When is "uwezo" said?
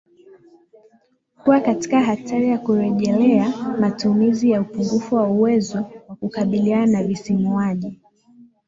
5.27-5.77